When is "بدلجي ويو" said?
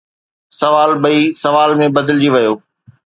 1.95-2.53